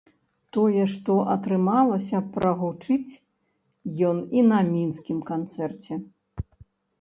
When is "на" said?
4.49-4.59